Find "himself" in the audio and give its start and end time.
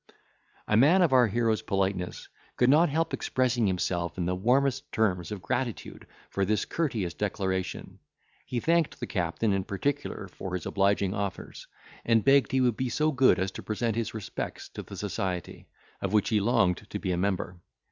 3.67-4.17